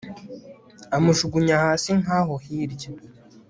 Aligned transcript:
amujugunya 0.97 1.55
hasi 1.63 1.89
nkaho 2.01 2.33
hirya 2.43 2.89